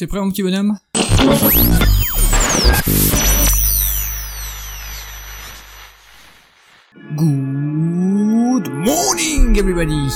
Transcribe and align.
T'es 0.00 0.06
prêt 0.06 0.18
mon 0.18 0.30
petit 0.30 0.42
bonhomme? 0.42 0.78
Good 7.14 8.70
morning 8.72 9.58
everybody. 9.58 10.08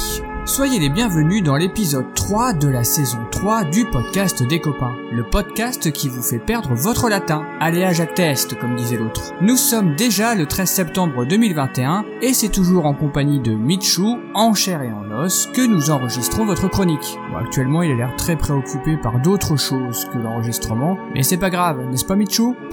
Soyez 0.46 0.78
les 0.78 0.88
bienvenus 0.88 1.42
dans 1.42 1.56
l'épisode 1.56 2.06
3 2.14 2.54
de 2.54 2.68
la 2.68 2.82
saison 2.82 3.18
3 3.44 3.64
du 3.64 3.84
podcast 3.84 4.42
des 4.42 4.58
copains. 4.58 4.96
Le 5.12 5.22
podcast 5.22 5.92
qui 5.92 6.08
vous 6.08 6.22
fait 6.22 6.38
perdre 6.38 6.72
votre 6.72 7.10
latin. 7.10 7.45
Jacques 7.92 8.14
Test, 8.14 8.59
comme 8.59 8.74
disait 8.74 8.96
l'autre. 8.96 9.34
Nous 9.42 9.59
sommes 9.59 9.95
déjà 9.96 10.34
le 10.34 10.46
13 10.46 10.66
septembre 10.66 11.27
2021 11.27 12.06
et 12.22 12.32
c'est 12.32 12.48
toujours 12.48 12.86
en 12.86 12.95
compagnie 12.95 13.41
de 13.41 13.52
Michou, 13.52 14.18
en 14.32 14.54
chair 14.54 14.80
et 14.80 14.91
en 14.91 15.10
os, 15.10 15.50
que 15.52 15.60
nous 15.60 15.91
enregistrons 15.91 16.46
votre 16.46 16.68
chronique. 16.68 17.18
Bon, 17.30 17.36
actuellement, 17.36 17.82
il 17.82 17.92
a 17.92 17.96
l'air 17.96 18.16
très 18.16 18.36
préoccupé 18.36 18.96
par 18.96 19.20
d'autres 19.20 19.58
choses 19.58 20.06
que 20.06 20.16
l'enregistrement, 20.16 20.96
mais 21.14 21.22
c'est 21.22 21.36
pas 21.36 21.50
grave, 21.50 21.84
n'est-ce 21.91 22.06
pas 22.06 22.16
Michou? 22.16 22.56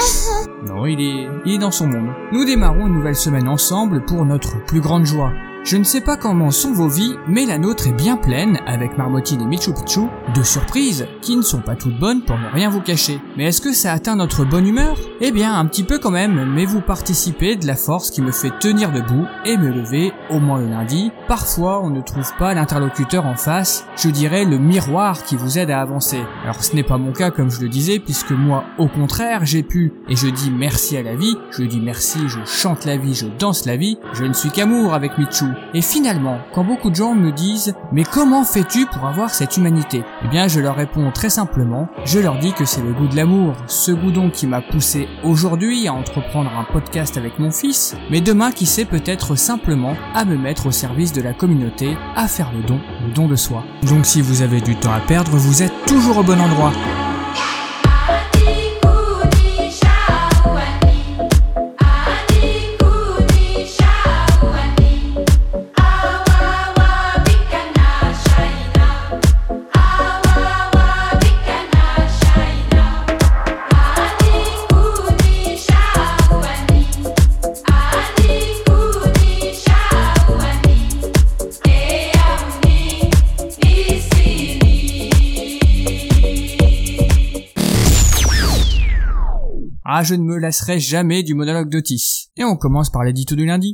Non, 0.66 0.86
il 0.86 1.02
est, 1.02 1.28
il 1.46 1.56
est 1.56 1.58
dans 1.58 1.72
son 1.72 1.88
monde. 1.88 2.14
Nous 2.32 2.46
démarrons 2.46 2.86
une 2.86 2.94
nouvelle 2.94 3.16
semaine 3.16 3.48
ensemble 3.48 4.06
pour 4.06 4.24
notre 4.26 4.64
plus 4.64 4.80
grande 4.80 5.06
joie. 5.06 5.34
Je 5.64 5.78
ne 5.78 5.84
sais 5.84 6.02
pas 6.02 6.18
comment 6.18 6.50
sont 6.50 6.74
vos 6.74 6.88
vies, 6.88 7.16
mais 7.28 7.46
la 7.46 7.60
nôtre 7.60 7.88
est 7.88 7.94
bien 7.94 8.18
pleine, 8.18 8.60
avec 8.66 8.98
Marmotine 8.98 9.42
et 9.42 9.46
Michou 9.46 9.74
Pichou, 9.74 10.10
de 10.36 10.42
surprises, 10.42 11.06
qui 11.22 11.38
ne 11.38 11.44
sont 11.44 11.62
pas 11.62 11.76
toutes 11.76 12.00
bonnes 12.00 12.24
pour 12.24 12.36
ne 12.40 12.48
rien 12.52 12.68
vous 12.70 12.82
cacher. 12.82 13.22
Mais 13.38 13.46
est-ce 13.46 13.62
que 13.62 13.72
ça 13.72 13.94
atteint 13.94 14.16
notre 14.16 14.44
bonne 14.44 14.66
humeur? 14.66 14.98
Eh 15.22 15.32
bien, 15.32 15.56
un 15.56 15.66
petit 15.68 15.84
peu 15.84 16.00
quand 16.00 16.10
même, 16.10 16.52
mais 16.52 16.66
vous 16.66 16.82
participez 16.82 17.58
de 17.58 17.68
la 17.68 17.76
force 17.76 18.10
qui 18.10 18.24
me 18.24 18.32
fait 18.32 18.58
tenir 18.60 18.92
debout 18.92 19.28
et 19.46 19.56
me 19.56 19.70
lever, 19.70 20.12
au 20.32 20.40
moins 20.40 20.60
le 20.60 20.68
lundi. 20.68 21.12
Parfois, 21.28 21.80
on 21.84 21.92
ne 21.92 22.02
trouve 22.02 22.32
pas 22.40 22.56
l'interlocuteur 22.56 23.28
en 23.28 23.36
face, 23.36 23.86
je 23.96 24.10
dirais 24.10 24.46
le 24.46 24.58
miroir 24.58 25.24
qui 25.24 25.36
vous 25.36 25.60
aide 25.60 25.70
à 25.70 25.80
avancer. 25.80 26.22
Alors 26.44 26.64
ce 26.64 26.76
n'est 26.76 26.82
pas 26.82 26.98
mon 26.98 27.12
cas 27.12 27.30
comme 27.30 27.52
je 27.52 27.62
le 27.62 27.70
disais, 27.70 28.00
puisque 28.00 28.32
moi, 28.32 28.64
au 28.80 28.88
contraire, 28.88 29.46
j'ai 29.46 29.62
pu, 29.62 29.94
et 30.10 30.16
je 30.16 30.28
dis 30.28 30.50
merci 30.50 30.98
à 30.98 31.04
la 31.04 31.16
vie, 31.16 31.38
je 31.52 31.62
dis 31.62 31.80
merci, 31.80 32.18
je 32.28 32.40
chante 32.46 32.86
la 32.86 32.98
vie, 32.98 33.14
je 33.14 33.28
danse 33.28 33.68
la 33.68 33.78
vie, 33.78 34.00
je 34.14 34.24
ne 34.24 34.34
suis 34.34 34.50
qu'amour 34.50 34.96
avec 34.96 35.20
Michou. 35.20 35.51
Et 35.74 35.82
finalement, 35.82 36.40
quand 36.54 36.64
beaucoup 36.64 36.90
de 36.90 36.96
gens 36.96 37.14
me 37.14 37.32
disent 37.32 37.76
mais 37.92 38.04
comment 38.04 38.44
fais-tu 38.44 38.86
pour 38.86 39.06
avoir 39.06 39.30
cette 39.32 39.58
humanité? 39.58 40.04
Eh 40.24 40.28
bien 40.28 40.48
je 40.48 40.60
leur 40.60 40.76
réponds 40.76 41.12
très 41.12 41.30
simplement, 41.30 41.88
je 42.06 42.20
leur 42.20 42.38
dis 42.38 42.54
que 42.54 42.66
c'est 42.66 42.82
le 42.82 42.94
goût 42.94 43.08
de 43.08 43.16
l'amour, 43.16 43.54
ce 43.68 43.92
goût 43.92 44.12
donc 44.12 44.34
qui 44.34 44.48
m'a 44.48 44.62
poussé 44.62 45.08
aujourd'hui 45.24 45.88
à 45.88 45.94
entreprendre 45.94 46.52
un 46.58 46.72
podcast 46.72 47.18
avec 47.18 47.40
mon 47.40 47.52
fils, 47.52 47.96
mais 48.10 48.22
demain 48.22 48.52
qui 48.52 48.66
sait 48.66 48.86
peut-être 48.86 49.36
simplement 49.36 49.96
à 50.14 50.26
me 50.26 50.38
mettre 50.38 50.68
au 50.68 50.72
service 50.72 51.14
de 51.14 51.22
la 51.22 51.34
communauté, 51.34 51.98
à 52.16 52.28
faire 52.28 52.52
le 52.56 52.64
don, 52.64 52.80
le 53.06 53.14
don 53.14 53.28
de 53.28 53.36
soi. 53.36 53.64
Donc 53.84 54.06
si 54.06 54.22
vous 54.22 54.42
avez 54.42 54.62
du 54.62 54.76
temps 54.76 54.94
à 54.94 55.00
perdre, 55.00 55.32
vous 55.32 55.64
êtes 55.64 55.74
toujours 55.86 56.18
au 56.18 56.24
bon 56.24 56.40
endroit. 56.40 56.72
Ah, 89.94 90.04
je 90.04 90.16
ne 90.16 90.24
me 90.24 90.38
lasserai 90.38 90.80
jamais 90.80 91.22
du 91.22 91.34
monologue 91.34 91.68
d'Otis. 91.68 92.30
Et 92.38 92.46
on 92.46 92.56
commence 92.56 92.90
par 92.90 93.04
l'édito 93.04 93.36
du 93.36 93.46
lundi. 93.46 93.74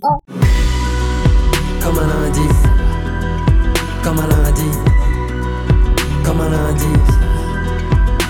Comme 1.79 1.99
un 1.99 2.07
lundi. 2.07 2.39
Comme 4.03 4.17
un 4.17 4.27
lundi. 4.27 4.63
Comme 6.25 6.41
un 6.41 6.49
lundi. 6.49 6.85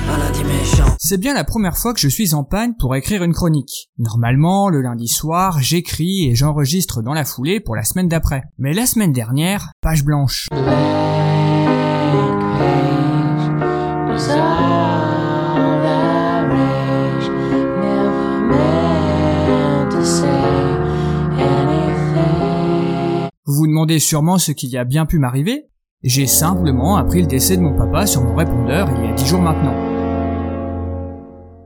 Un 0.09 0.17
lundi 0.17 0.43
méchant. 0.43 0.97
C'est 0.99 1.17
bien 1.17 1.33
la 1.33 1.45
première 1.45 1.77
fois 1.77 1.93
que 1.93 2.01
je 2.01 2.09
suis 2.09 2.33
en 2.33 2.43
panne 2.43 2.75
pour 2.77 2.93
écrire 2.93 3.23
une 3.23 3.31
chronique. 3.31 3.89
Normalement, 3.97 4.67
le 4.67 4.81
lundi 4.81 5.07
soir, 5.07 5.61
j'écris 5.61 6.27
et 6.27 6.35
j'enregistre 6.35 7.01
dans 7.01 7.13
la 7.13 7.23
foulée 7.23 7.61
pour 7.61 7.77
la 7.77 7.85
semaine 7.85 8.09
d'après. 8.09 8.43
Mais 8.57 8.73
la 8.73 8.85
semaine 8.85 9.13
dernière, 9.13 9.71
page 9.79 10.03
blanche. 10.03 10.49
Demandez 23.77 23.99
sûrement 23.99 24.39
ce 24.39 24.51
qui 24.51 24.75
a 24.75 24.85
bien 24.85 25.05
pu 25.05 25.19
m'arriver 25.19 25.67
J'ai 26.01 26.25
simplement 26.25 26.97
appris 26.97 27.21
le 27.21 27.27
décès 27.27 27.57
de 27.57 27.61
mon 27.61 27.77
papa 27.77 28.07
sur 28.07 28.23
mon 28.23 28.35
répondeur 28.35 28.89
il 28.97 29.05
y 29.05 29.07
a 29.07 29.13
dix 29.13 29.27
jours 29.27 29.39
maintenant. 29.39 29.75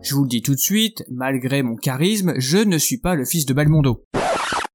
Je 0.02 0.14
vous 0.14 0.24
le 0.24 0.28
dis 0.28 0.42
tout 0.42 0.54
de 0.54 0.60
suite, 0.60 1.06
malgré 1.10 1.64
mon 1.64 1.78
charisme, 1.78 2.34
je 2.36 2.58
ne 2.58 2.78
suis 2.78 2.98
pas 2.98 3.16
le 3.16 3.24
fils 3.24 3.46
de 3.46 3.54
Balmondo. 3.54 4.04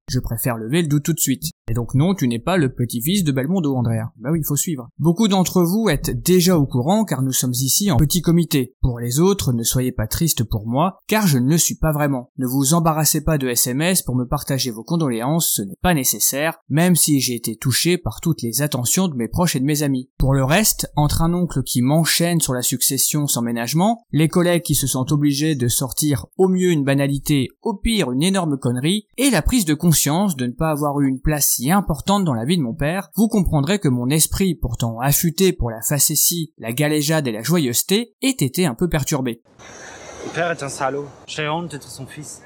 Je 0.09 0.19
préfère 0.19 0.57
lever 0.57 0.81
le 0.81 0.89
doute 0.89 1.03
tout 1.03 1.13
de 1.13 1.21
suite. 1.21 1.51
Et 1.69 1.75
donc 1.75 1.95
non, 1.95 2.15
tu 2.15 2.29
n'es 2.29 2.39
pas 2.39 2.57
le 2.57 2.73
petit-fils 2.73 3.25
de 3.25 3.33
Belmondo, 3.33 3.75
Andrea. 3.75 4.13
Bah 4.19 4.29
oui, 4.31 4.39
il 4.41 4.47
faut 4.47 4.55
suivre. 4.55 4.89
Beaucoup 4.99 5.27
d'entre 5.27 5.63
vous 5.63 5.89
êtes 5.89 6.23
déjà 6.23 6.57
au 6.57 6.65
courant 6.65 7.05
car 7.05 7.23
nous 7.23 7.33
sommes 7.33 7.55
ici 7.55 7.91
en 7.91 7.97
petit 7.97 8.23
comité. 8.23 8.77
Pour 8.83 9.01
les 9.01 9.19
autres, 9.19 9.53
ne 9.53 9.65
soyez 9.65 9.91
pas 9.91 10.07
tristes 10.07 10.45
pour 10.45 10.69
moi, 10.69 10.99
car 11.09 11.27
je 11.27 11.39
ne 11.39 11.51
le 11.51 11.59
suis 11.59 11.75
pas 11.75 11.91
vraiment. 11.91 12.31
Ne 12.39 12.47
vous 12.47 12.75
embarrassez 12.75 13.25
pas 13.25 13.37
de 13.37 13.49
SMS 13.49 14.03
pour 14.03 14.15
me 14.15 14.27
partager 14.27 14.71
vos 14.71 14.85
condoléances, 14.85 15.55
ce 15.57 15.63
n'est 15.63 15.79
pas 15.83 15.93
nécessaire, 15.93 16.59
même 16.69 16.95
si 16.95 17.19
j'ai 17.19 17.35
été 17.35 17.57
touché 17.57 17.99
par 17.99 18.21
toutes 18.21 18.43
les 18.43 18.63
attentions 18.63 19.09
de 19.09 19.17
mes 19.17 19.27
proches 19.27 19.57
et 19.57 19.61
de 19.61 19.65
mes 19.65 19.83
amis. 19.83 20.09
Pour 20.19 20.35
le 20.35 20.45
reste, 20.45 20.93
entre 20.95 21.23
un 21.23 21.35
oncle 21.35 21.65
qui 21.65 21.83
m'enchaîne 21.83 22.41
sur 22.41 22.55
la 22.55 22.63
succession 22.63 23.27
sans 23.27 23.43
ménagement, 23.43 24.05
les 24.13 24.29
collègues 24.29 24.63
qui 24.63 24.77
se 24.77 24.87
sentent 24.87 25.11
obligés 25.11 25.57
de 25.57 25.67
sortir 25.67 26.27
au 26.37 26.47
mieux 26.47 26.71
une 26.71 26.85
banalité, 26.85 27.49
au 27.63 27.75
pire 27.75 28.13
une 28.13 28.23
énorme 28.23 28.57
connerie, 28.57 29.07
et 29.17 29.31
la 29.31 29.43
prise 29.43 29.65
de 29.65 29.75
conscience 29.75 30.37
de 30.37 30.47
ne 30.47 30.53
pas 30.53 30.71
avoir 30.71 31.01
eu 31.01 31.09
une 31.09 31.21
place 31.21 31.56
si 31.57 31.71
importante 31.71 32.25
dans 32.25 32.35
la 32.35 32.45
vie 32.45 32.59
de 32.59 32.63
mon 32.63 32.75
père, 32.75 33.09
vous 33.15 33.29
comprendrez 33.29 33.79
que 33.79 33.89
mon 33.89 34.11
esprit, 34.11 34.55
pourtant 34.55 35.01
affûté 35.01 35.55
pour 35.55 35.71
la 35.71 35.81
facétie, 35.81 36.53
la 36.59 36.73
galéjade 36.73 37.27
et 37.29 37.33
la 37.33 37.43
joyeuseté, 37.43 38.15
ait 38.21 38.29
été 38.29 38.67
un 38.67 38.75
peu 38.75 38.91
perturbé. 38.91 39.41
Mon 40.27 40.33
père 40.33 40.51
est 40.51 40.63
un 40.63 40.69
salaud. 40.69 41.07
J'ai 41.27 41.49
honte 41.49 41.71
d'être 41.71 41.89
son 41.89 42.07
fils. 42.07 42.43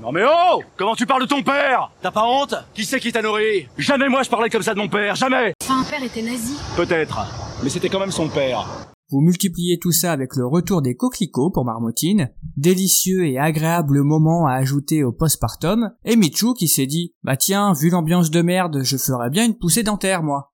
Non 0.00 0.12
mais 0.12 0.22
oh 0.24 0.62
Comment 0.76 0.94
tu 0.94 1.06
parles 1.06 1.22
de 1.22 1.26
ton 1.26 1.42
père 1.42 1.90
T'as 2.02 2.10
pas 2.10 2.24
honte? 2.24 2.54
Qui 2.74 2.84
c'est 2.84 3.00
qui 3.00 3.10
t'a 3.12 3.22
nourri? 3.22 3.66
Jamais 3.78 4.08
moi 4.10 4.22
je 4.22 4.28
parlais 4.28 4.50
comme 4.50 4.62
ça 4.62 4.74
de 4.74 4.78
mon 4.78 4.88
père, 4.88 5.14
jamais 5.14 5.54
Enfin, 5.62 5.80
un 5.80 5.84
père 5.84 6.02
était 6.02 6.22
nazi. 6.22 6.56
Peut-être, 6.76 7.18
mais 7.62 7.70
c'était 7.70 7.88
quand 7.88 8.00
même 8.00 8.12
son 8.12 8.28
père. 8.28 8.87
Vous 9.10 9.20
multipliez 9.20 9.78
tout 9.78 9.92
ça 9.92 10.12
avec 10.12 10.36
le 10.36 10.46
retour 10.46 10.82
des 10.82 10.94
coquelicots 10.94 11.50
pour 11.50 11.64
Marmotine, 11.64 12.28
délicieux 12.58 13.26
et 13.26 13.38
agréable 13.38 14.02
moment 14.02 14.46
à 14.46 14.52
ajouter 14.52 15.02
au 15.02 15.12
postpartum, 15.12 15.92
et 16.04 16.14
Michou 16.14 16.52
qui 16.52 16.68
s'est 16.68 16.86
dit 16.86 17.14
«Bah 17.22 17.38
tiens, 17.38 17.72
vu 17.72 17.88
l'ambiance 17.88 18.30
de 18.30 18.42
merde, 18.42 18.80
je 18.82 18.98
ferais 18.98 19.30
bien 19.30 19.46
une 19.46 19.56
poussée 19.56 19.82
dentaire, 19.82 20.22
moi». 20.22 20.52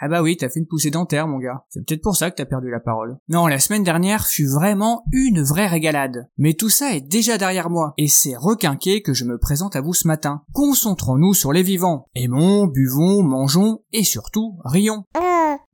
Ah 0.00 0.08
bah 0.08 0.22
oui, 0.22 0.36
t'as 0.36 0.48
fait 0.48 0.60
une 0.60 0.66
poussée 0.66 0.90
dentaire, 0.90 1.26
mon 1.26 1.38
gars. 1.38 1.64
C'est 1.70 1.84
peut-être 1.84 2.02
pour 2.02 2.16
ça 2.16 2.30
que 2.30 2.36
t'as 2.36 2.44
perdu 2.44 2.70
la 2.70 2.80
parole. 2.80 3.18
Non, 3.28 3.46
la 3.46 3.58
semaine 3.58 3.82
dernière 3.82 4.26
fut 4.26 4.46
vraiment 4.46 5.02
une 5.10 5.42
vraie 5.42 5.66
régalade. 5.66 6.28
Mais 6.36 6.54
tout 6.54 6.68
ça 6.68 6.94
est 6.94 7.00
déjà 7.00 7.38
derrière 7.38 7.70
moi, 7.70 7.94
et 7.96 8.08
c'est 8.08 8.36
requinqué 8.36 9.02
que 9.02 9.14
je 9.14 9.24
me 9.24 9.38
présente 9.38 9.74
à 9.74 9.80
vous 9.80 9.94
ce 9.94 10.06
matin. 10.06 10.42
Concentrons-nous 10.52 11.34
sur 11.34 11.52
les 11.52 11.62
vivants. 11.62 12.06
Aimons, 12.14 12.66
buvons, 12.66 13.22
mangeons, 13.22 13.80
et 13.92 14.04
surtout, 14.04 14.58
rions. 14.64 15.04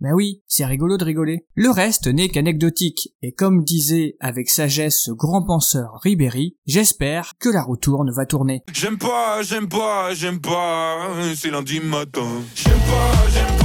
Ben 0.03 0.15
oui, 0.15 0.43
c'est 0.49 0.65
rigolo 0.65 0.97
de 0.97 1.05
rigoler. 1.05 1.47
Le 1.55 1.71
reste 1.71 2.09
n'est 2.09 2.29
qu'anecdotique, 2.29 3.11
et 3.23 3.31
comme 3.31 3.63
disait 3.63 4.17
avec 4.19 4.51
sagesse 4.51 5.01
ce 5.01 5.13
grand 5.13 5.47
penseur 5.47 6.01
Ribéry, 6.03 6.57
j'espère 6.67 7.35
que 7.39 7.49
la 7.49 7.63
roue 7.63 7.77
tourne 7.77 8.11
va 8.11 8.27
tourner. 8.27 8.63
J'aime 8.73 8.99
pas, 8.99 9.43
j'aime 9.43 9.69
pas, 9.69 10.13
j'aime 10.13 10.41
pas, 10.41 11.07
c'est 11.37 11.53
lundi 11.53 11.79
matin. 11.79 12.27
J'aime 12.57 12.81
pas, 12.81 13.31
j'aime 13.33 13.57
pas, 13.59 13.62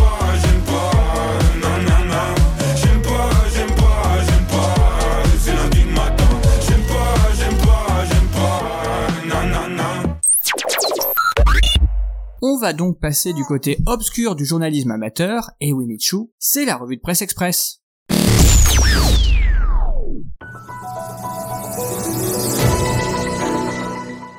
On 12.49 12.55
va 12.55 12.71
donc 12.71 12.97
passer 13.01 13.33
du 13.33 13.43
côté 13.43 13.77
obscur 13.87 14.33
du 14.33 14.45
journalisme 14.45 14.91
amateur, 14.91 15.51
et 15.59 15.73
oui 15.73 15.85
Michou, 15.85 16.31
c'est 16.39 16.63
la 16.63 16.77
revue 16.77 16.95
de 16.95 17.01
presse 17.01 17.21
express. 17.21 17.81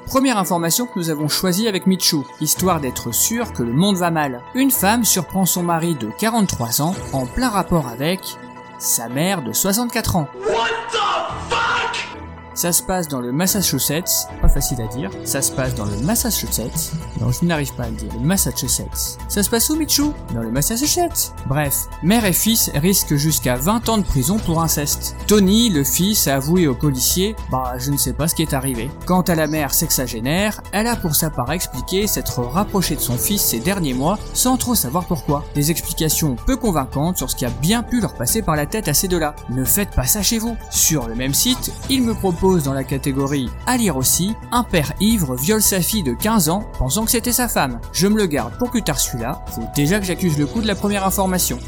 Première 0.07 0.39
information 0.39 0.87
que 0.87 0.99
nous 0.99 1.11
avons 1.11 1.29
choisie 1.29 1.69
avec 1.69 1.87
Michou, 1.87 2.27
histoire 2.41 2.81
d'être 2.81 3.13
sûr 3.13 3.53
que 3.53 3.63
le 3.63 3.75
monde 3.75 3.97
va 3.97 4.11
mal. 4.11 4.41
Une 4.55 4.71
femme 4.71 5.05
surprend 5.05 5.45
son 5.45 5.63
mari 5.63 5.95
de 5.95 6.09
43 6.19 6.81
ans 6.81 6.95
en 7.13 7.27
plein 7.27 7.51
rapport 7.51 7.89
avec 7.89 8.21
sa 8.79 9.11
mère 9.11 9.43
de 9.43 9.53
64 9.53 10.17
ans. 10.17 10.29
Ça 12.59 12.73
se 12.73 12.83
passe 12.83 13.07
dans 13.07 13.21
le 13.21 13.31
Massachusetts, 13.31 14.27
pas 14.41 14.49
facile 14.49 14.81
à 14.81 14.89
dire. 14.89 15.13
Ça 15.25 15.43
se 15.43 15.53
passe 15.53 15.77
dans 15.77 15.85
le 15.85 15.97
Massachusetts. 15.99 16.91
Non, 17.21 17.31
je 17.33 17.45
n'arrive 17.45 17.73
pas 17.75 17.85
à 17.85 17.91
le 17.91 17.97
dire. 17.97 18.13
Le 18.15 18.21
Massachusetts. 18.21 19.19
Ça 19.29 19.43
se 19.43 19.51
passe 19.51 19.69
où, 19.71 19.77
Michou? 19.77 20.13
Dans 20.35 20.43
le 20.43 20.51
Massachusetts. 20.51 21.33
Bref, 21.47 21.87
mère 22.03 22.25
et 22.25 22.33
fils 22.33 22.71
risquent 22.75 23.17
jusqu'à 23.17 23.57
20 23.57 23.89
ans 23.89 23.99
de 23.99 24.05
prison 24.05 24.39
pour 24.39 24.63
inceste. 24.63 25.17
Tony, 25.27 25.71
le 25.71 25.85
fils, 25.85 26.29
a 26.29 26.37
avoué 26.37 26.67
au 26.67 26.75
policier, 26.75 27.35
bah, 27.51 27.75
je 27.79 27.91
ne 27.91 27.97
sais 27.97 28.13
pas 28.13 28.29
ce 28.29 28.35
qui 28.35 28.43
est 28.43 28.55
arrivé. 28.55 28.91
Quant 29.07 29.23
à 29.23 29.35
la 29.35 29.47
mère 29.47 29.75
sexagénaire, 29.75 30.61
elle 30.73 30.87
a 30.87 30.97
pour 30.97 31.15
sa 31.15 31.31
part 31.31 31.53
expliqué 31.53 32.07
s'être 32.07 32.41
rapprochée 32.41 32.97
de 32.97 33.01
son 33.01 33.17
fils 33.17 33.43
ces 33.43 33.61
derniers 33.61 33.95
mois 33.95 34.19
sans 34.33 34.57
trop 34.57 34.75
savoir 34.75 35.07
pourquoi. 35.07 35.45
Des 35.55 35.71
explications 35.71 36.37
peu 36.47 36.57
convaincantes 36.57 37.19
sur 37.19 37.31
ce 37.31 37.37
qui 37.37 37.45
a 37.45 37.51
bien 37.51 37.83
pu 37.83 38.01
leur 38.01 38.15
passer 38.15 38.43
par 38.43 38.57
la 38.57 38.67
tête 38.67 38.89
à 38.89 38.95
ces 38.95 39.09
deux-là. 39.09 39.35
Ne 39.51 39.65
faites 39.65 39.91
pas 39.91 40.07
ça 40.07 40.23
chez 40.23 40.39
vous. 40.39 40.57
Sur 40.71 41.09
le 41.09 41.15
même 41.15 41.35
site, 41.35 41.73
il 41.91 42.03
me 42.03 42.15
propose 42.15 42.63
dans 42.63 42.75
la 42.75 42.85
catégorie 42.85 43.51
à 43.67 43.77
lire 43.77 43.97
aussi, 43.97 44.35
un 44.53 44.65
père 44.65 44.93
ivre 45.01 45.37
viole 45.37 45.63
sa 45.63 45.81
fille 45.81 46.03
de 46.03 46.15
15 46.15 46.49
ans 46.49 46.65
pensant 46.79 47.05
que 47.05 47.08
c'était 47.11 47.33
sa 47.33 47.49
femme. 47.49 47.81
Je 47.93 48.07
me 48.07 48.17
le 48.17 48.27
garde 48.27 48.57
pour 48.59 48.71
plus 48.71 48.83
tard 48.83 48.99
celui-là, 48.99 49.43
faut 49.55 49.63
déjà 49.75 49.99
que 49.99 50.05
j'accuse 50.05 50.39
le 50.39 50.47
coup 50.47 50.61
de 50.61 50.67
la 50.67 50.75
première 50.75 51.05
information. 51.05 51.59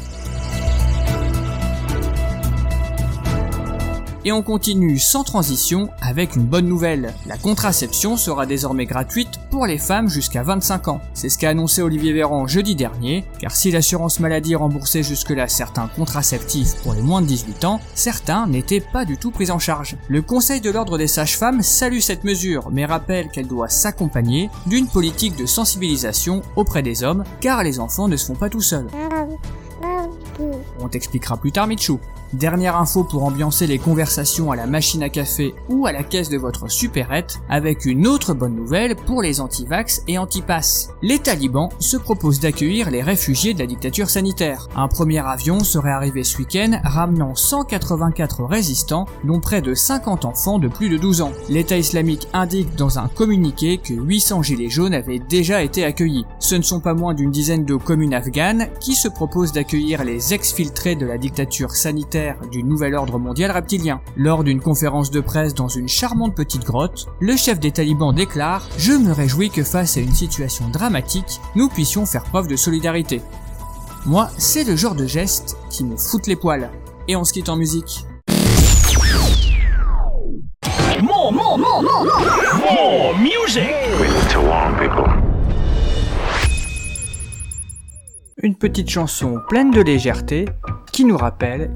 Et 4.23 4.31
on 4.31 4.43
continue 4.43 4.99
sans 4.99 5.23
transition 5.23 5.89
avec 5.99 6.35
une 6.35 6.45
bonne 6.45 6.67
nouvelle. 6.67 7.15
La 7.25 7.37
contraception 7.37 8.17
sera 8.17 8.45
désormais 8.45 8.85
gratuite 8.85 9.39
pour 9.49 9.65
les 9.65 9.79
femmes 9.79 10.09
jusqu'à 10.09 10.43
25 10.43 10.89
ans. 10.89 11.01
C'est 11.15 11.29
ce 11.29 11.39
qu'a 11.39 11.49
annoncé 11.49 11.81
Olivier 11.81 12.13
Véran 12.13 12.45
jeudi 12.45 12.75
dernier, 12.75 13.25
car 13.39 13.55
si 13.55 13.71
l'assurance 13.71 14.19
maladie 14.19 14.53
remboursait 14.53 15.01
jusque-là 15.01 15.47
certains 15.47 15.87
contraceptifs 15.87 16.75
pour 16.83 16.93
les 16.93 17.01
moins 17.01 17.23
de 17.23 17.25
18 17.25 17.65
ans, 17.65 17.81
certains 17.95 18.45
n'étaient 18.45 18.83
pas 18.93 19.05
du 19.05 19.17
tout 19.17 19.31
pris 19.31 19.49
en 19.49 19.57
charge. 19.57 19.97
Le 20.07 20.21
Conseil 20.21 20.61
de 20.61 20.69
l'ordre 20.69 20.99
des 20.99 21.07
sages-femmes 21.07 21.63
salue 21.63 21.99
cette 21.99 22.23
mesure, 22.23 22.69
mais 22.71 22.85
rappelle 22.85 23.29
qu'elle 23.29 23.47
doit 23.47 23.69
s'accompagner 23.69 24.51
d'une 24.67 24.87
politique 24.87 25.35
de 25.35 25.47
sensibilisation 25.47 26.43
auprès 26.55 26.83
des 26.83 27.03
hommes, 27.03 27.23
car 27.39 27.63
les 27.63 27.79
enfants 27.79 28.07
ne 28.07 28.17
se 28.17 28.27
font 28.27 28.35
pas 28.35 28.49
tout 28.49 28.61
seuls. 28.61 28.87
On 30.79 30.87
t'expliquera 30.87 31.37
plus 31.37 31.51
tard 31.51 31.65
Michou. 31.65 31.99
Dernière 32.33 32.77
info 32.77 33.03
pour 33.03 33.25
ambiancer 33.25 33.67
les 33.67 33.77
conversations 33.77 34.51
à 34.51 34.55
la 34.55 34.65
machine 34.65 35.03
à 35.03 35.09
café 35.09 35.53
ou 35.67 35.85
à 35.85 35.91
la 35.91 36.01
caisse 36.01 36.29
de 36.29 36.37
votre 36.37 36.71
supérette, 36.71 37.41
avec 37.49 37.83
une 37.85 38.07
autre 38.07 38.33
bonne 38.33 38.55
nouvelle 38.55 38.95
pour 38.95 39.21
les 39.21 39.41
anti-vax 39.41 40.03
et 40.07 40.17
anti-pass. 40.17 40.91
Les 41.01 41.19
talibans 41.19 41.67
se 41.79 41.97
proposent 41.97 42.39
d'accueillir 42.39 42.89
les 42.89 43.01
réfugiés 43.01 43.53
de 43.53 43.59
la 43.59 43.65
dictature 43.65 44.09
sanitaire. 44.09 44.69
Un 44.77 44.87
premier 44.87 45.19
avion 45.19 45.59
serait 45.59 45.91
arrivé 45.91 46.23
ce 46.23 46.37
week-end 46.37 46.79
ramenant 46.85 47.35
184 47.35 48.45
résistants, 48.45 49.07
dont 49.25 49.41
près 49.41 49.61
de 49.61 49.73
50 49.73 50.23
enfants 50.23 50.57
de 50.57 50.69
plus 50.69 50.87
de 50.87 50.97
12 50.97 51.19
ans. 51.19 51.33
L'État 51.49 51.77
islamique 51.77 52.29
indique 52.31 52.75
dans 52.75 52.97
un 52.97 53.09
communiqué 53.09 53.77
que 53.77 53.93
800 53.93 54.43
gilets 54.43 54.69
jaunes 54.69 54.93
avaient 54.93 55.19
déjà 55.19 55.63
été 55.63 55.83
accueillis. 55.83 56.25
Ce 56.39 56.55
ne 56.55 56.61
sont 56.61 56.79
pas 56.79 56.93
moins 56.93 57.13
d'une 57.13 57.31
dizaine 57.31 57.65
de 57.65 57.75
communes 57.75 58.13
afghanes 58.13 58.69
qui 58.79 58.95
se 58.95 59.09
proposent 59.09 59.51
d'accueillir 59.51 60.05
les 60.05 60.33
exfiltrés 60.33 60.95
de 60.95 61.05
la 61.05 61.17
dictature 61.17 61.71
sanitaire 61.71 62.20
du 62.51 62.63
nouvel 62.63 62.95
ordre 62.95 63.19
mondial 63.19 63.51
reptilien. 63.51 64.01
Lors 64.15 64.43
d'une 64.43 64.61
conférence 64.61 65.11
de 65.11 65.21
presse 65.21 65.53
dans 65.53 65.67
une 65.67 65.87
charmante 65.87 66.35
petite 66.35 66.63
grotte, 66.63 67.07
le 67.19 67.35
chef 67.35 67.59
des 67.59 67.71
talibans 67.71 68.13
déclare 68.13 68.67
«Je 68.77 68.93
me 68.93 69.11
réjouis 69.11 69.49
que 69.49 69.63
face 69.63 69.97
à 69.97 70.01
une 70.01 70.13
situation 70.13 70.69
dramatique, 70.69 71.39
nous 71.55 71.69
puissions 71.69 72.05
faire 72.05 72.23
preuve 72.23 72.47
de 72.47 72.55
solidarité.» 72.55 73.21
Moi, 74.05 74.29
c'est 74.37 74.63
le 74.63 74.75
genre 74.75 74.95
de 74.95 75.05
geste 75.05 75.57
qui 75.69 75.83
me 75.83 75.95
fout 75.95 76.27
les 76.27 76.35
poils. 76.35 76.69
Et 77.07 77.15
on 77.15 77.23
se 77.23 77.33
quitte 77.33 77.49
en 77.49 77.55
musique. 77.55 78.05
More, 81.03 81.31
more, 81.31 81.57
more, 81.57 81.83
more, 81.83 82.05
more 82.61 83.17
music. 83.17 83.69
Une 88.43 88.55
petite 88.55 88.89
chanson 88.89 89.39
pleine 89.49 89.69
de 89.69 89.81
légèreté 89.81 90.45
qui 90.91 91.05
nous 91.05 91.17
rappelle 91.17 91.71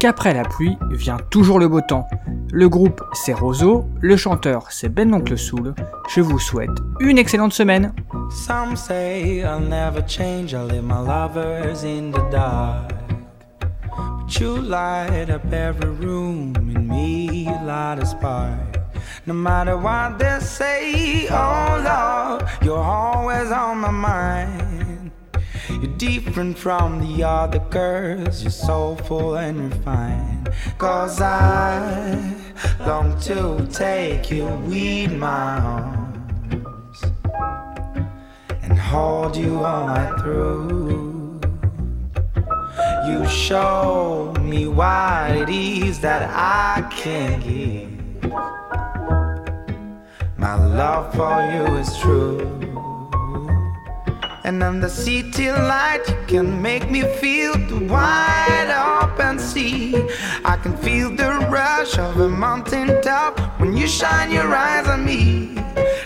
qu'après 0.00 0.32
la 0.32 0.44
pluie 0.44 0.78
vient 0.90 1.18
toujours 1.28 1.58
le 1.58 1.68
beau 1.68 1.82
temps. 1.82 2.08
Le 2.52 2.68
groupe 2.68 3.04
c'est 3.12 3.34
Roseau, 3.34 3.84
le 4.00 4.16
chanteur 4.16 4.66
c'est 4.70 4.88
Ben 4.88 5.12
Oncle 5.12 5.36
Soul. 5.36 5.74
Je 6.08 6.22
vous 6.22 6.38
souhaite 6.38 6.70
une 7.00 7.18
excellente 7.18 7.52
semaine. 7.52 7.92
You're 25.80 25.96
different 25.96 26.58
from 26.58 27.00
the 27.00 27.24
other 27.24 27.58
girls, 27.70 28.42
you're 28.42 28.50
soulful 28.50 29.36
and 29.36 29.72
refined. 29.72 30.50
Cause 30.76 31.22
I 31.22 32.34
long 32.80 33.18
to 33.20 33.66
take 33.72 34.30
you 34.30 34.46
in 34.70 35.18
my 35.18 35.58
arms 35.58 37.02
and 38.62 38.78
hold 38.78 39.34
you 39.34 39.64
all 39.64 39.86
night 39.86 40.20
through. 40.20 41.40
You 43.06 43.26
show 43.26 44.34
me 44.38 44.66
what 44.68 45.30
it 45.30 45.48
is 45.48 45.98
that 46.00 46.28
I 46.28 46.86
can 46.90 47.40
give. 47.40 48.32
My 50.36 50.56
love 50.56 51.14
for 51.14 51.40
you 51.54 51.76
is 51.78 51.96
true. 51.96 52.59
And 54.50 54.82
the 54.82 54.90
city 54.90 55.48
light, 55.52 56.02
you 56.08 56.16
can 56.26 56.60
make 56.60 56.90
me 56.90 57.02
feel 57.02 57.52
the 57.52 57.86
wide 57.86 59.00
open 59.00 59.38
sea. 59.38 59.94
I 60.44 60.56
can 60.56 60.76
feel 60.76 61.08
the 61.14 61.38
rush 61.48 61.96
of 61.96 62.18
a 62.18 62.28
mountain 62.28 63.00
top 63.00 63.38
when 63.60 63.76
you 63.76 63.86
shine 63.86 64.32
your 64.32 64.52
eyes 64.52 64.88
on 64.88 65.04
me. 65.06 65.56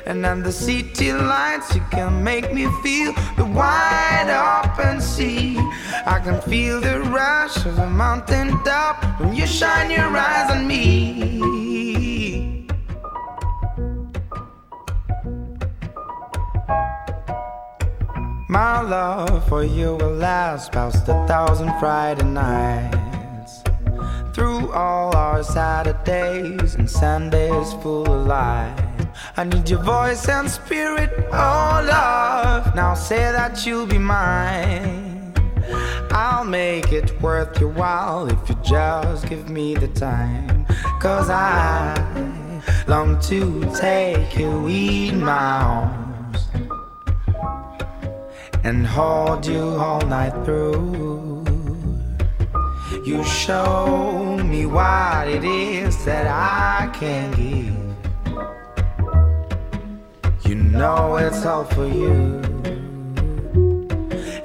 And 0.05 0.45
the 0.45 0.53
city 0.53 1.11
lights, 1.15 1.75
you 1.75 1.81
can 1.91 2.23
make 2.23 2.53
me 2.53 2.67
feel 2.83 3.15
the 3.39 3.47
wide 3.47 4.29
open 4.29 5.01
sea. 5.01 5.57
I 6.05 6.21
can 6.23 6.39
feel 6.43 6.83
the 6.83 7.01
rush 7.01 7.65
of 7.65 7.79
a 7.79 7.89
mountain 7.89 8.63
top 8.63 9.21
when 9.21 9.35
you 9.35 9.47
shine 9.47 9.91
your 9.91 10.15
eyes 10.15 10.51
on 10.51 10.69
me. 10.69 11.64
My 18.55 18.83
love 18.83 19.49
for 19.49 19.65
you 19.65 19.97
will 19.97 20.15
last 20.15 20.71
past 20.71 21.09
a 21.09 21.27
thousand 21.27 21.77
Friday 21.81 22.23
nights. 22.23 23.65
Through 24.33 24.71
all 24.71 25.17
our 25.17 25.43
Saturdays 25.43 26.77
and 26.77 26.89
Sundays 26.89 27.73
full 27.83 28.09
of 28.09 28.29
light. 28.29 29.09
I 29.37 29.43
need 29.43 29.69
your 29.69 29.83
voice 29.83 30.29
and 30.29 30.49
spirit, 30.49 31.11
oh 31.33 31.83
love. 31.85 32.77
Now 32.77 32.95
say 32.95 33.33
that 33.33 33.67
you'll 33.67 33.87
be 33.87 33.99
mine. 33.99 35.35
I'll 36.13 36.45
make 36.45 36.93
it 36.93 37.21
worth 37.21 37.59
your 37.59 37.71
while 37.71 38.29
if 38.29 38.49
you 38.49 38.55
just 38.63 39.29
give 39.29 39.51
me 39.51 39.75
the 39.75 39.89
time. 39.89 40.65
Cause 41.01 41.29
I 41.29 41.91
long 42.87 43.19
to 43.23 43.69
take 43.75 44.39
you 44.39 44.69
in 44.69 45.25
my 45.25 45.33
arms 45.33 46.05
and 48.65 48.87
hold 48.87 49.47
you 49.47 49.61
all 49.61 50.01
night 50.07 50.33
through. 50.45 51.45
You 53.05 53.23
show 53.23 54.39
me 54.43 54.65
what 54.65 55.29
it 55.29 55.45
is 55.45 56.03
that 56.07 56.27
I 56.27 56.89
can 56.99 57.31
give. 57.33 57.75
You 60.49 60.55
know 60.55 61.17
it's 61.17 61.45
all 61.45 61.65
for 61.65 61.87
you. 61.87 62.41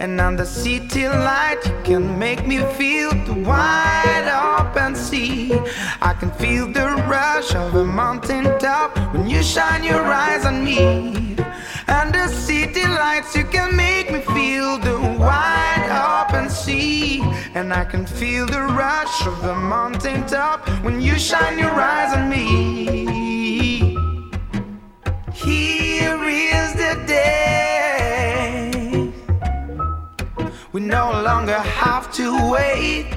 And 0.02 0.20
on 0.20 0.36
the 0.36 0.46
city 0.46 1.08
light, 1.08 1.62
you 1.66 1.80
can 1.84 2.20
make 2.20 2.46
me 2.46 2.58
feel 2.78 3.12
the 3.26 3.34
wide 3.34 4.28
open 4.60 4.96
sea. 4.96 5.54
I 6.02 6.14
can 6.20 6.32
feel 6.32 6.68
the 6.68 6.88
rush 7.08 7.56
of 7.56 7.76
a 7.76 7.86
mountain 7.86 8.46
top 8.60 8.98
when 9.14 9.30
you 9.30 9.42
shine 9.44 9.84
your 9.84 10.04
eyes 10.04 10.46
on 10.46 10.64
me. 10.64 11.38
The 11.90 12.28
city 12.28 12.86
lights, 12.86 13.36
you 13.36 13.44
can 13.46 13.76
make 13.76 14.12
me 14.12 14.22
feel 14.22 14.78
the 14.78 15.00
wide 15.20 15.90
open 16.22 16.50
sea. 16.50 17.22
And 17.56 17.74
I 17.74 17.84
can 17.84 18.06
feel 18.06 18.46
the 18.46 18.62
rush 18.62 19.26
of 19.26 19.42
the 19.42 19.56
mountain 19.56 20.26
top 20.28 20.68
when 20.84 21.02
you 21.02 21.18
shine 21.18 21.58
your 21.58 21.72
eyes 21.72 22.14
on 22.16 22.30
me. 22.30 23.96
Here 25.34 26.24
is 26.24 26.74
the 26.74 26.94
day. 27.08 28.72
We 30.72 30.82
no 30.82 31.10
longer 31.24 31.60
have 31.82 32.12
to 32.14 32.52
wait. 32.52 33.08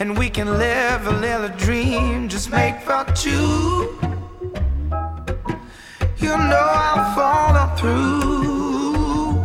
and 0.00 0.16
we 0.16 0.30
can 0.30 0.58
live 0.58 1.06
a 1.06 1.10
little 1.10 1.48
dream 1.58 2.28
just 2.28 2.50
make 2.50 2.80
for 2.80 3.04
two. 3.14 4.17
You 6.28 6.36
know 6.36 6.68
I'll 6.86 7.14
follow 7.14 7.66
through. 7.78 9.40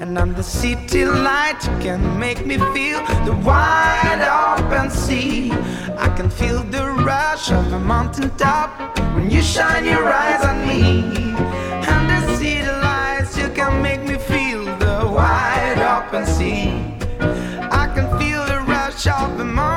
And 0.00 0.16
I'm 0.16 0.34
the 0.34 0.42
city 0.44 1.04
light, 1.04 1.58
you 1.64 1.76
can 1.80 2.16
make 2.16 2.46
me 2.46 2.58
feel 2.58 3.00
the 3.24 3.34
wide 3.44 4.22
open 4.46 4.88
sea. 4.88 5.50
I 5.98 6.08
can 6.16 6.30
feel 6.30 6.62
the 6.62 6.84
rush 7.10 7.50
of 7.50 7.72
a 7.72 7.80
mountain 7.80 8.30
top 8.36 8.70
when 9.16 9.32
you 9.32 9.42
shine 9.42 9.84
your 9.84 10.06
eyes 10.06 10.44
on 10.44 10.68
me. 10.68 11.02
And 11.90 12.08
the 12.08 12.36
city 12.36 12.70
lights, 12.70 13.36
you 13.36 13.48
can 13.48 13.82
make 13.82 14.02
me 14.04 14.16
feel 14.16 14.64
the 14.78 15.10
wide 15.12 15.80
open 15.96 16.24
sea. 16.24 16.70
I 17.82 17.90
can 17.96 18.06
feel 18.16 18.44
the 18.46 18.60
rush 18.60 19.08
of 19.08 19.40
a 19.40 19.44
mountain 19.44 19.75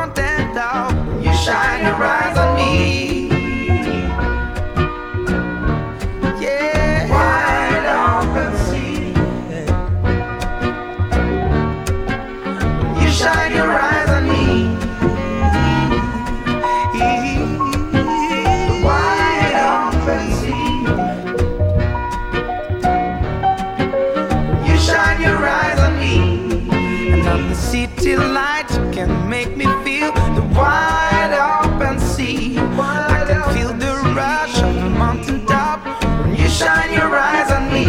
I'm 27.89 27.98
city 27.98 28.15
light. 28.15 28.69
You 28.72 28.91
can 28.91 29.29
make 29.29 29.55
me 29.55 29.65
feel 29.84 30.12
the 30.36 30.41
wide 30.55 31.34
open 31.63 32.00
sea. 32.00 32.58
I 32.58 33.25
can 33.27 33.53
feel 33.53 33.74
the 33.74 33.93
rush 34.15 34.62
of 34.62 34.75
the 34.75 34.89
mountain 34.89 35.46
top 35.46 35.86
when 36.22 36.36
you 36.36 36.48
shine 36.50 36.93
your 36.93 37.15
eyes 37.15 37.51
on 37.51 37.74
me. 37.74 37.86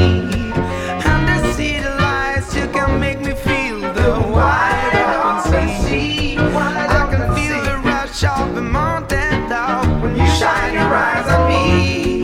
And 1.09 1.29
the 1.29 1.53
city 1.55 1.81
lights, 1.81 2.55
you 2.55 2.67
can 2.69 3.01
make 3.01 3.21
me 3.21 3.35
feel 3.35 3.81
the 3.81 4.11
wide 4.33 4.97
open 5.25 5.69
sea. 5.83 6.37
I 6.39 7.09
can 7.11 7.35
feel 7.35 7.63
the 7.63 7.79
rush 7.89 8.25
of 8.25 8.55
the 8.55 8.63
mountain 8.63 9.49
top 9.49 9.87
when 10.03 10.17
you 10.17 10.27
shine 10.27 10.75
your 10.75 10.95
eyes 10.95 11.29
on 11.29 11.49
me. 11.49 12.20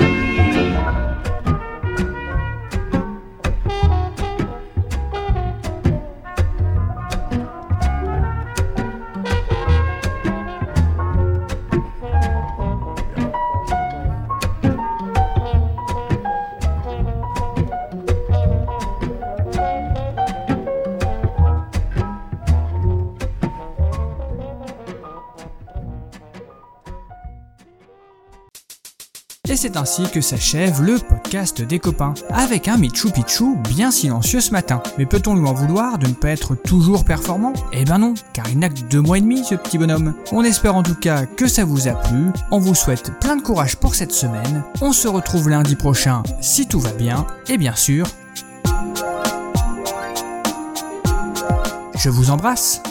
Et 29.48 29.54
c'est 29.54 29.76
ainsi 29.76 30.02
que 30.10 30.20
s'achève 30.20 30.82
le 30.82 30.98
podcast 30.98 31.62
des 31.62 31.78
copains, 31.78 32.14
avec 32.30 32.66
un 32.66 32.76
Michou 32.76 33.10
Pichou 33.10 33.56
bien 33.68 33.92
silencieux 33.92 34.40
ce 34.40 34.50
matin. 34.50 34.82
Mais 34.98 35.06
peut-on 35.06 35.36
lui 35.36 35.46
en 35.46 35.54
vouloir 35.54 35.98
de 35.98 36.08
ne 36.08 36.14
pas 36.14 36.30
être 36.30 36.56
toujours 36.56 37.04
performant? 37.04 37.52
Eh 37.72 37.84
ben 37.84 37.98
non, 37.98 38.14
car 38.32 38.48
il 38.50 38.58
n'a 38.58 38.68
que 38.68 38.80
deux 38.80 39.00
mois 39.00 39.18
et 39.18 39.20
demi 39.20 39.44
ce 39.44 39.54
petit 39.54 39.78
bonhomme. 39.78 40.14
On 40.32 40.42
espère 40.42 40.74
en 40.74 40.82
tout 40.82 40.96
cas 40.96 41.26
que 41.26 41.46
ça 41.46 41.64
vous 41.64 41.86
a 41.86 41.92
plu, 41.92 42.26
on 42.50 42.58
vous 42.58 42.74
souhaite 42.74 43.12
plein 43.20 43.36
de 43.36 43.42
courage 43.42 43.76
pour 43.76 43.94
cette 43.94 44.12
semaine, 44.12 44.64
on 44.80 44.92
se 44.92 45.06
retrouve 45.06 45.48
lundi 45.48 45.76
prochain 45.76 46.22
si 46.40 46.66
tout 46.66 46.80
va 46.80 46.92
bien, 46.92 47.26
et 47.48 47.56
bien 47.56 47.74
sûr... 47.76 48.06
Je 51.98 52.10
vous 52.10 52.30
embrasse 52.30 52.82